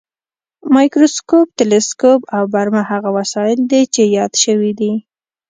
مایکروسکوپ، 0.75 1.47
تلسکوپ 1.59 2.21
او 2.35 2.43
برمه 2.53 2.81
هغه 2.91 3.09
وسایل 3.17 3.59
دي 3.71 3.81
چې 3.93 4.01
یاد 4.17 4.33
شوي 4.43 4.71
دي. 4.79 4.93